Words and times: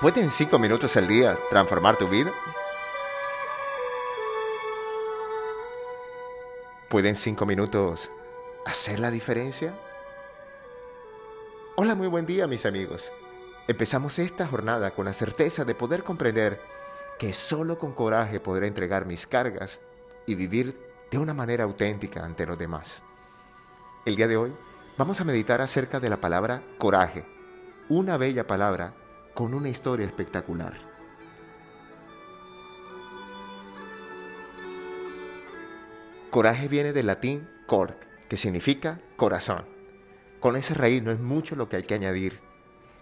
¿Pueden 0.00 0.30
cinco 0.30 0.58
minutos 0.58 0.96
al 0.96 1.06
día 1.06 1.36
transformar 1.50 1.98
tu 1.98 2.08
vida? 2.08 2.32
¿Pueden 6.88 7.14
cinco 7.14 7.44
minutos 7.44 8.10
hacer 8.64 8.98
la 8.98 9.10
diferencia? 9.10 9.74
Hola, 11.76 11.94
muy 11.94 12.06
buen 12.06 12.24
día 12.24 12.46
mis 12.46 12.64
amigos. 12.64 13.12
Empezamos 13.68 14.18
esta 14.18 14.46
jornada 14.46 14.92
con 14.92 15.04
la 15.04 15.12
certeza 15.12 15.66
de 15.66 15.74
poder 15.74 16.02
comprender 16.02 16.58
que 17.18 17.34
solo 17.34 17.78
con 17.78 17.92
coraje 17.92 18.40
podré 18.40 18.68
entregar 18.68 19.04
mis 19.04 19.26
cargas 19.26 19.80
y 20.24 20.34
vivir 20.34 20.80
de 21.10 21.18
una 21.18 21.34
manera 21.34 21.64
auténtica 21.64 22.24
ante 22.24 22.46
los 22.46 22.56
demás. 22.56 23.02
El 24.06 24.16
día 24.16 24.28
de 24.28 24.38
hoy 24.38 24.54
vamos 24.96 25.20
a 25.20 25.24
meditar 25.24 25.60
acerca 25.60 26.00
de 26.00 26.08
la 26.08 26.16
palabra 26.16 26.62
coraje, 26.78 27.26
una 27.90 28.16
bella 28.16 28.46
palabra 28.46 28.94
con 29.34 29.54
una 29.54 29.68
historia 29.68 30.06
espectacular. 30.06 30.74
Coraje 36.30 36.68
viene 36.68 36.92
del 36.92 37.06
latín 37.06 37.48
cor, 37.66 37.96
que 38.28 38.36
significa 38.36 39.00
corazón. 39.16 39.64
Con 40.38 40.56
ese 40.56 40.74
raíz 40.74 41.02
no 41.02 41.10
es 41.10 41.18
mucho 41.18 41.56
lo 41.56 41.68
que 41.68 41.76
hay 41.76 41.82
que 41.82 41.94
añadir. 41.94 42.38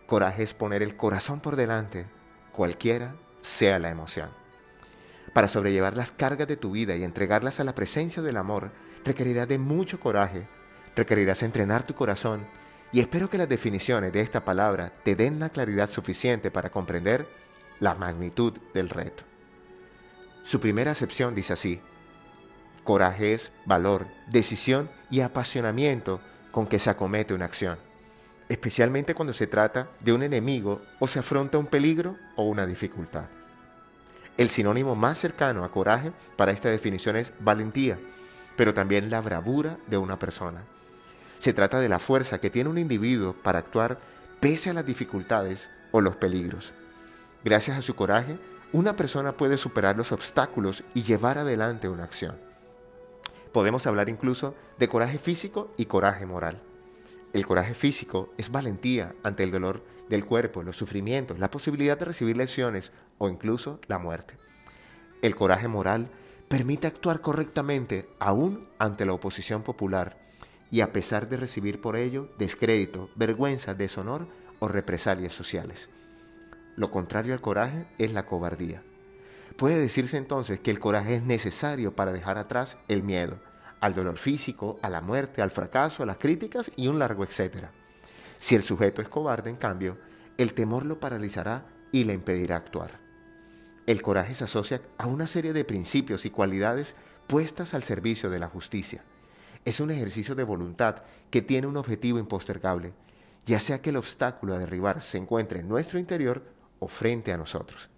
Coraje 0.06 0.42
es 0.42 0.55
poner 0.55 0.83
el 0.83 0.96
corazón 0.96 1.41
por 1.41 1.56
delante, 1.56 2.06
cualquiera 2.52 3.14
sea 3.42 3.78
la 3.78 3.91
emoción. 3.91 4.30
Para 5.34 5.48
sobrellevar 5.48 5.97
las 5.97 6.10
cargas 6.10 6.48
de 6.48 6.56
tu 6.56 6.70
vida 6.70 6.97
y 6.97 7.05
entregarlas 7.05 7.60
a 7.60 7.64
la 7.64 7.74
presencia 7.74 8.22
del 8.22 8.38
amor, 8.38 8.70
requerirás 9.05 9.47
de 9.47 9.58
mucho 9.58 10.00
coraje, 10.00 10.48
requerirás 10.97 11.42
entrenar 11.42 11.86
tu 11.86 11.95
corazón 11.95 12.47
y 12.92 13.01
espero 13.01 13.28
que 13.28 13.38
las 13.38 13.48
definiciones 13.48 14.12
de 14.12 14.20
esta 14.20 14.44
palabra 14.44 14.92
te 15.03 15.14
den 15.14 15.39
la 15.39 15.50
claridad 15.50 15.91
suficiente 15.91 16.50
para 16.50 16.70
comprender 16.70 17.28
la 17.81 17.94
magnitud 17.94 18.55
del 18.72 18.89
reto. 18.89 19.25
Su 20.42 20.61
primera 20.61 20.92
acepción 20.92 21.34
dice 21.34 21.53
así, 21.53 21.81
coraje 22.84 23.34
es 23.34 23.53
valor, 23.66 24.06
decisión 24.28 24.91
y 25.11 25.20
apasionamiento 25.20 26.20
con 26.50 26.66
que 26.66 26.78
se 26.78 26.89
acomete 26.89 27.34
una 27.34 27.44
acción, 27.44 27.78
especialmente 28.48 29.14
cuando 29.14 29.34
se 29.34 29.47
trata 29.47 29.89
de 30.00 30.14
un 30.14 30.22
enemigo 30.22 30.81
o 30.98 31.06
se 31.06 31.19
afronta 31.19 31.59
un 31.59 31.66
peligro 31.66 32.16
o 32.36 32.44
una 32.44 32.66
dificultad. 32.66 33.27
El 34.39 34.48
sinónimo 34.48 34.94
más 34.94 35.19
cercano 35.19 35.64
a 35.64 35.70
coraje 35.70 36.12
para 36.36 36.53
esta 36.53 36.70
definición 36.70 37.16
es 37.16 37.34
valentía, 37.41 37.98
pero 38.56 38.72
también 38.72 39.11
la 39.11 39.20
bravura 39.20 39.77
de 39.86 39.98
una 39.98 40.19
persona. 40.19 40.62
Se 41.39 41.53
trata 41.53 41.78
de 41.78 41.89
la 41.89 41.98
fuerza 41.98 42.41
que 42.41 42.50
tiene 42.50 42.70
un 42.70 42.78
individuo 42.78 43.33
para 43.33 43.61
actuar 43.61 43.98
pese 44.41 44.70
a 44.70 44.75
las 44.75 44.86
dificultades 44.86 45.70
o 45.92 46.00
los 46.00 46.17
peligros. 46.17 46.75
Gracias 47.44 47.78
a 47.78 47.83
su 47.83 47.94
coraje, 47.94 48.39
una 48.72 48.97
persona 48.97 49.36
puede 49.36 49.56
superar 49.56 49.97
los 49.97 50.12
obstáculos 50.12 50.84
y 50.94 51.05
llevar 51.05 51.39
adelante 51.39 51.89
una 51.89 52.05
acción. 52.05 52.36
Podemos 53.53 53.86
hablar 53.86 54.09
incluso 54.09 54.55
de 54.78 54.89
coraje 54.89 55.19
físico 55.19 55.72
y 55.77 55.86
coraje 55.86 56.27
moral. 56.27 56.61
El 57.33 57.47
coraje 57.47 57.75
físico 57.75 58.33
es 58.36 58.50
valentía 58.50 59.14
ante 59.22 59.44
el 59.44 59.50
dolor 59.50 59.83
del 60.09 60.25
cuerpo, 60.25 60.62
los 60.62 60.77
sufrimientos, 60.77 61.39
la 61.39 61.50
posibilidad 61.50 61.98
de 61.98 62.06
recibir 62.06 62.36
lesiones 62.36 62.92
o 63.19 63.28
incluso 63.28 63.81
la 63.86 63.98
muerte. 63.98 64.34
El 65.22 65.36
coraje 65.36 65.69
moral 65.69 66.09
permite 66.48 66.86
actuar 66.86 67.20
correctamente 67.20 68.09
aún 68.19 68.69
ante 68.78 69.06
la 69.06 69.12
oposición 69.12 69.62
popular 69.62 70.28
y 70.70 70.80
a 70.80 70.92
pesar 70.92 71.28
de 71.28 71.36
recibir 71.36 71.80
por 71.80 71.97
ello 71.97 72.28
descrédito, 72.38 73.11
vergüenza, 73.14 73.74
deshonor 73.74 74.28
o 74.58 74.69
represalias 74.69 75.33
sociales. 75.33 75.88
Lo 76.77 76.91
contrario 76.91 77.33
al 77.33 77.41
coraje 77.41 77.86
es 77.98 78.12
la 78.12 78.27
cobardía. 78.27 78.82
Puede 79.56 79.81
decirse 79.81 80.16
entonces 80.16 80.60
que 80.60 80.70
el 80.70 80.78
coraje 80.78 81.16
es 81.16 81.22
necesario 81.22 81.97
para 81.97 82.12
dejar 82.12 82.38
atrás 82.38 82.78
el 82.87 83.03
miedo, 83.03 83.41
al 83.81 83.94
dolor 83.94 84.19
físico, 84.19 84.78
a 84.82 84.91
la 84.91 85.00
muerte, 85.00 85.43
al 85.43 85.50
fracaso, 85.50 86.03
a 86.03 86.06
las 86.06 86.19
críticas 86.19 86.70
y 86.76 86.88
un 86.88 86.98
largo 86.98 87.25
etcétera. 87.25 87.72
Si 88.37 88.54
el 88.54 88.62
sujeto 88.62 89.03
es 89.03 89.09
cobarde, 89.09 89.50
en 89.50 89.56
cambio, 89.56 89.98
el 90.37 90.54
temor 90.54 90.84
lo 90.84 91.00
paralizará 91.00 91.66
y 91.91 92.04
le 92.04 92.14
impedirá 92.14 92.56
actuar. 92.56 93.00
El 93.87 94.03
coraje 94.03 94.34
se 94.34 94.44
asocia 94.44 94.82
a 94.98 95.06
una 95.06 95.26
serie 95.26 95.53
de 95.53 95.64
principios 95.64 96.26
y 96.26 96.31
cualidades 96.31 96.94
puestas 97.26 97.75
al 97.75 97.82
servicio 97.82 98.31
de 98.31 98.38
la 98.38 98.47
justicia 98.47 99.03
es 99.64 99.80
un 99.80 99.91
ejercicio 99.91 100.34
de 100.34 100.44
voluntad 100.44 101.02
que 101.30 101.42
tiene 101.42 101.66
un 101.66 101.76
objetivo 101.76 102.19
impostergable, 102.19 102.92
ya 103.44 103.60
sea 103.60 103.80
que 103.80 103.91
el 103.91 103.96
obstáculo 103.96 104.54
a 104.54 104.58
derribar 104.58 105.00
se 105.00 105.19
encuentre 105.19 105.60
en 105.60 105.69
nuestro 105.69 105.98
interior 105.98 106.44
o 106.78 106.88
frente 106.88 107.32
a 107.32 107.36
nosotros. 107.36 107.88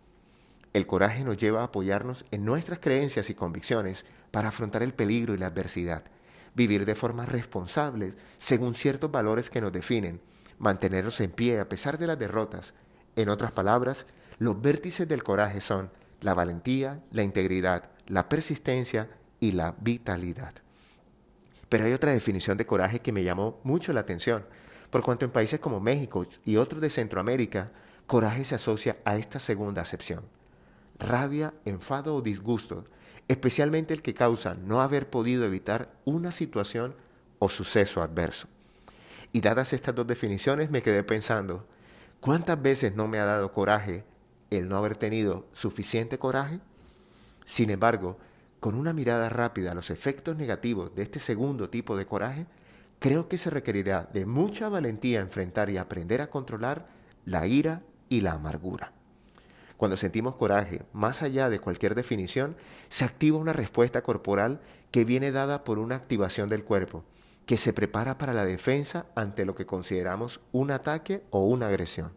El 0.73 0.87
coraje 0.87 1.25
nos 1.25 1.37
lleva 1.37 1.63
a 1.63 1.65
apoyarnos 1.65 2.25
en 2.31 2.45
nuestras 2.45 2.79
creencias 2.79 3.29
y 3.31 3.35
convicciones 3.35 4.07
para 4.31 4.49
afrontar 4.49 4.83
el 4.83 4.95
peligro 4.95 5.35
y 5.35 5.39
la 5.39 5.47
adversidad, 5.47 6.05
vivir 6.55 6.85
de 6.85 6.95
forma 6.95 7.27
responsable 7.27 8.13
según 8.39 8.75
ciertos 8.75 9.11
valores 9.11 9.51
que 9.51 9.61
nos 9.61 9.73
definen, 9.73 10.21
mantenernos 10.59 11.21
en 11.21 11.33
pie 11.33 11.59
a 11.59 11.69
pesar 11.69 11.99
de 11.99 12.07
las 12.07 12.19
derrotas. 12.19 12.75
En 13.17 13.29
otras 13.29 13.51
palabras, 13.51 14.07
los 14.39 14.61
vértices 14.61 15.09
del 15.09 15.25
coraje 15.25 15.61
son 15.61 15.91
la 16.21 16.35
valentía, 16.35 17.03
la 17.11 17.23
integridad, 17.23 17.91
la 18.07 18.29
persistencia 18.29 19.09
y 19.41 19.53
la 19.53 19.75
vitalidad. 19.81 20.53
Pero 21.71 21.87
hay 21.87 21.93
otra 21.95 22.13
definición 22.13 22.59
de 22.59 22.67
coraje 22.67 23.01
que 23.01 23.13
me 23.13 23.25
llamó 23.25 23.61
mucho 23.63 23.95
la 23.95 24.01
atención, 24.01 24.45
por 24.91 25.03
cuanto 25.03 25.25
en 25.25 25.31
países 25.31 25.61
como 25.61 25.81
México 25.81 26.27
y 26.45 26.57
otros 26.57 26.83
de 26.83 26.91
Centroamérica, 26.91 27.67
coraje 28.07 28.45
se 28.45 28.57
asocia 28.57 28.99
a 29.05 29.17
esta 29.17 29.39
segunda 29.39 29.81
acepción. 29.81 30.25
Rabia, 30.99 31.55
enfado 31.65 32.17
o 32.17 32.23
disgusto, 32.23 32.85
especialmente 33.29 33.95
el 33.95 34.03
que 34.03 34.15
causa 34.15 34.55
no 34.55 34.81
haber 34.81 35.09
podido 35.09 35.47
evitar 35.47 35.93
una 36.05 36.33
situación 36.33 36.97
o 37.39 37.49
suceso 37.49 38.03
adverso. 38.03 38.49
Y 39.33 39.41
dadas 39.41 39.73
estas 39.73 39.95
dos 39.95 40.09
definiciones 40.09 40.73
me 40.73 40.83
quedé 40.83 41.05
pensando, 41.05 41.65
¿cuántas 42.19 42.61
veces 42.61 42.97
no 42.97 43.07
me 43.07 43.21
ha 43.21 43.25
dado 43.25 43.53
coraje 43.53 44.05
el 44.51 44.69
no 44.69 44.77
haber 44.77 44.97
tenido 44.97 45.47
suficiente 45.53 46.19
coraje? 46.19 46.59
Sin 47.45 47.71
embargo, 47.71 48.19
con 48.61 48.75
una 48.75 48.93
mirada 48.93 49.29
rápida 49.31 49.73
a 49.73 49.75
los 49.75 49.91
efectos 49.91 50.37
negativos 50.37 50.95
de 50.95 51.03
este 51.03 51.19
segundo 51.19 51.71
tipo 51.71 51.97
de 51.97 52.07
coraje, 52.07 52.47
creo 52.99 53.27
que 53.29 53.39
se 53.39 53.51
requerirá 53.51 54.09
de 54.13 54.27
mucha 54.27 54.69
valentía 54.69 55.21
enfrentar 55.21 55.71
y 55.71 55.79
aprender 55.79 56.21
a 56.21 56.29
controlar 56.29 56.87
la 57.25 57.47
ira 57.47 57.83
y 58.11 58.21
la 58.21 58.33
amargura. 58.33 58.93
Cuando 59.79 59.97
sentimos 59.97 60.35
coraje, 60.35 60.83
más 60.93 61.23
allá 61.23 61.49
de 61.49 61.59
cualquier 61.59 61.95
definición, 61.95 62.55
se 62.91 63.07
activa 63.07 63.39
una 63.39 63.55
respuesta 63.55 64.03
corporal 64.03 64.61
que 64.91 65.07
viene 65.07 65.33
dada 65.33 65.65
por 65.65 65.79
una 65.79 65.97
activación 65.97 66.51
del 66.51 66.65
cuerpo, 66.65 67.03
que 67.47 67.57
se 67.57 67.73
prepara 67.73 68.19
para 68.19 68.35
la 68.35 68.45
defensa 68.45 69.07
ante 69.15 69.47
lo 69.47 69.55
que 69.55 69.65
consideramos 69.65 70.41
un 70.53 70.71
ataque 70.71 71.25
o 71.31 71.47
una 71.47 71.69
agresión. 71.69 72.13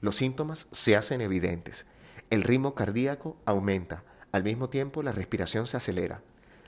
Los 0.00 0.16
síntomas 0.16 0.66
se 0.72 0.96
hacen 0.96 1.20
evidentes. 1.20 1.86
El 2.28 2.42
ritmo 2.42 2.74
cardíaco 2.74 3.36
aumenta, 3.44 4.02
al 4.32 4.44
mismo 4.44 4.68
tiempo, 4.68 5.02
la 5.02 5.12
respiración 5.12 5.66
se 5.66 5.76
acelera, 5.76 6.20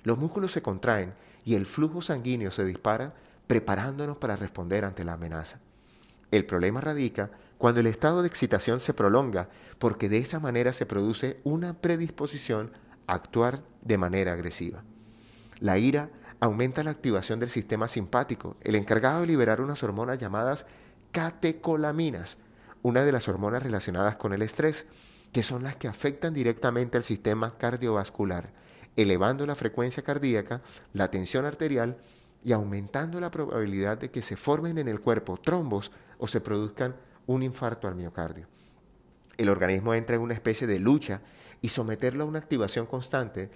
los 0.02 0.18
músculos 0.18 0.52
se 0.52 0.62
contraen 0.62 1.14
y 1.44 1.54
el 1.54 1.66
flujo 1.66 2.02
sanguíneo 2.02 2.50
se 2.50 2.64
dispara 2.64 3.14
preparándonos 3.46 4.16
para 4.16 4.36
responder 4.36 4.84
ante 4.84 5.04
la 5.04 5.14
amenaza. 5.14 5.58
El 6.30 6.46
problema 6.46 6.80
radica 6.80 7.30
cuando 7.58 7.80
el 7.80 7.86
estado 7.86 8.22
de 8.22 8.28
excitación 8.28 8.80
se 8.80 8.94
prolonga 8.94 9.48
porque 9.78 10.08
de 10.08 10.18
esa 10.18 10.40
manera 10.40 10.72
se 10.72 10.86
produce 10.86 11.40
una 11.44 11.74
predisposición 11.74 12.72
a 13.06 13.14
actuar 13.14 13.62
de 13.82 13.98
manera 13.98 14.32
agresiva. 14.32 14.82
La 15.60 15.78
ira 15.78 16.10
aumenta 16.40 16.82
la 16.82 16.90
activación 16.90 17.38
del 17.38 17.50
sistema 17.50 17.86
simpático, 17.86 18.56
el 18.62 18.74
encargado 18.74 19.20
de 19.20 19.28
liberar 19.28 19.60
unas 19.60 19.82
hormonas 19.84 20.18
llamadas 20.18 20.66
catecolaminas, 21.12 22.38
una 22.82 23.04
de 23.04 23.12
las 23.12 23.28
hormonas 23.28 23.62
relacionadas 23.62 24.16
con 24.16 24.32
el 24.32 24.42
estrés, 24.42 24.86
que 25.32 25.42
son 25.42 25.62
las 25.62 25.76
que 25.76 25.88
afectan 25.88 26.34
directamente 26.34 26.98
al 26.98 27.02
sistema 27.02 27.56
cardiovascular, 27.56 28.52
elevando 28.96 29.46
la 29.46 29.54
frecuencia 29.54 30.02
cardíaca, 30.02 30.60
la 30.92 31.10
tensión 31.10 31.46
arterial 31.46 31.96
y 32.44 32.52
aumentando 32.52 33.20
la 33.20 33.30
probabilidad 33.30 33.98
de 33.98 34.10
que 34.10 34.22
se 34.22 34.36
formen 34.36 34.78
en 34.78 34.88
el 34.88 35.00
cuerpo 35.00 35.38
trombos 35.38 35.90
o 36.18 36.28
se 36.28 36.40
produzcan 36.40 36.94
un 37.26 37.42
infarto 37.42 37.88
al 37.88 37.94
miocardio. 37.94 38.46
El 39.38 39.48
organismo 39.48 39.94
entra 39.94 40.16
en 40.16 40.22
una 40.22 40.34
especie 40.34 40.66
de 40.66 40.78
lucha 40.78 41.22
y 41.62 41.68
someterlo 41.68 42.24
a 42.24 42.26
una 42.26 42.38
activación 42.38 42.86
constante 42.86 43.50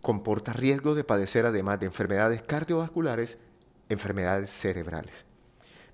comporta 0.00 0.52
riesgo 0.52 0.94
de 0.94 1.04
padecer 1.04 1.46
además 1.46 1.80
de 1.80 1.86
enfermedades 1.86 2.42
cardiovasculares, 2.42 3.38
enfermedades 3.88 4.50
cerebrales. 4.50 5.26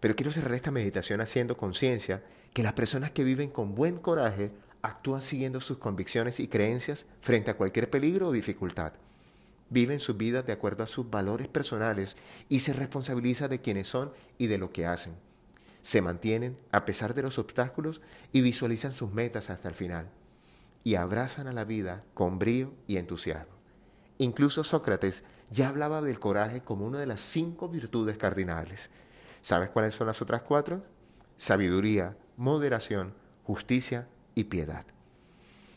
Pero 0.00 0.16
quiero 0.16 0.32
cerrar 0.32 0.54
esta 0.54 0.70
meditación 0.70 1.20
haciendo 1.20 1.56
conciencia 1.56 2.22
que 2.54 2.62
las 2.62 2.72
personas 2.72 3.10
que 3.10 3.22
viven 3.22 3.50
con 3.50 3.74
buen 3.74 3.98
coraje 3.98 4.50
actúan 4.82 5.20
siguiendo 5.20 5.60
sus 5.60 5.78
convicciones 5.78 6.40
y 6.40 6.48
creencias 6.48 7.06
frente 7.20 7.50
a 7.50 7.56
cualquier 7.56 7.90
peligro 7.90 8.28
o 8.28 8.32
dificultad. 8.32 8.92
Viven 9.68 10.00
su 10.00 10.14
vida 10.14 10.42
de 10.42 10.52
acuerdo 10.52 10.82
a 10.82 10.88
sus 10.88 11.08
valores 11.08 11.48
personales 11.48 12.16
y 12.48 12.60
se 12.60 12.72
responsabiliza 12.72 13.48
de 13.48 13.60
quienes 13.60 13.88
son 13.88 14.12
y 14.38 14.48
de 14.48 14.58
lo 14.58 14.72
que 14.72 14.86
hacen. 14.86 15.14
se 15.82 16.02
mantienen 16.02 16.58
a 16.72 16.84
pesar 16.84 17.14
de 17.14 17.22
los 17.22 17.38
obstáculos 17.38 18.02
y 18.32 18.42
visualizan 18.42 18.92
sus 18.92 19.12
metas 19.12 19.48
hasta 19.48 19.68
el 19.68 19.74
final. 19.74 20.10
Y 20.84 20.94
abrazan 20.94 21.46
a 21.46 21.52
la 21.52 21.64
vida 21.64 22.04
con 22.12 22.38
brío 22.38 22.72
y 22.86 22.96
entusiasmo. 22.96 23.54
Incluso 24.18 24.64
Sócrates 24.64 25.24
ya 25.50 25.68
hablaba 25.68 26.02
del 26.02 26.18
coraje 26.18 26.62
como 26.62 26.86
una 26.86 26.98
de 26.98 27.06
las 27.06 27.20
cinco 27.20 27.68
virtudes 27.68 28.18
cardinales. 28.18 28.90
¿Sabes 29.40 29.70
cuáles 29.70 29.94
son 29.94 30.06
las 30.06 30.20
otras 30.20 30.42
cuatro? 30.42 30.84
Sabiduría, 31.38 32.16
moderación, 32.36 33.14
justicia 33.44 34.06
y 34.34 34.44
piedad. 34.44 34.84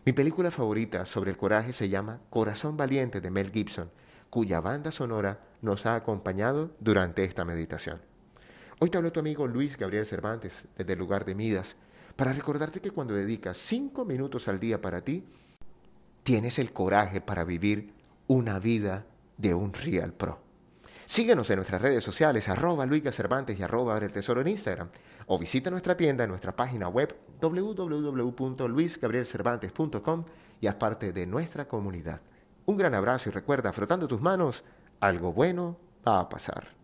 Mi 0.05 0.11
película 0.13 0.51
favorita 0.51 1.05
sobre 1.05 1.31
el 1.31 1.37
coraje 1.37 1.71
se 1.71 1.89
llama 1.89 2.19
Corazón 2.29 2.75
Valiente 2.75 3.21
de 3.21 3.31
Mel 3.31 3.51
Gibson, 3.51 3.89
cuya 4.29 4.59
banda 4.59 4.91
sonora 4.91 5.39
nos 5.61 5.85
ha 5.85 5.95
acompañado 5.95 6.71
durante 6.79 7.23
esta 7.23 7.45
meditación. 7.45 8.01
Hoy 8.79 8.89
te 8.89 8.97
habló 8.97 9.11
tu 9.11 9.21
amigo 9.21 9.47
Luis 9.47 9.77
Gabriel 9.77 10.05
Cervantes 10.05 10.67
desde 10.77 10.93
el 10.93 10.99
lugar 10.99 11.23
de 11.23 11.35
Midas 11.35 11.77
para 12.15 12.33
recordarte 12.33 12.81
que 12.81 12.91
cuando 12.91 13.13
dedicas 13.13 13.57
cinco 13.57 14.05
minutos 14.05 14.47
al 14.47 14.59
día 14.59 14.81
para 14.81 15.01
ti, 15.01 15.23
tienes 16.23 16.59
el 16.59 16.73
coraje 16.73 17.21
para 17.21 17.45
vivir 17.45 17.93
una 18.27 18.59
vida 18.59 19.05
de 19.37 19.53
un 19.53 19.73
Real 19.73 20.13
Pro. 20.13 20.39
Síguenos 21.05 21.49
en 21.49 21.57
nuestras 21.57 21.81
redes 21.81 22.01
sociales, 22.03 22.47
arroba 22.49 22.85
Luis 22.85 23.03
Cervantes 23.11 23.57
y 23.59 23.63
arroba 23.63 23.97
el 23.97 24.11
Tesoro 24.11 24.41
en 24.41 24.47
Instagram, 24.47 24.89
o 25.27 25.37
visita 25.37 25.69
nuestra 25.69 25.97
tienda 25.97 26.23
en 26.23 26.29
nuestra 26.29 26.55
página 26.55 26.87
web 26.87 27.13
www.luisgabrielcervantes.com 27.41 30.25
y 30.61 30.67
haz 30.67 30.75
parte 30.75 31.11
de 31.11 31.25
nuestra 31.25 31.67
comunidad. 31.67 32.21
Un 32.65 32.77
gran 32.77 32.93
abrazo 32.93 33.27
y 33.29 33.33
recuerda, 33.33 33.73
frotando 33.73 34.07
tus 34.07 34.21
manos, 34.21 34.63
algo 34.99 35.33
bueno 35.33 35.77
va 36.07 36.21
a 36.21 36.29
pasar. 36.29 36.82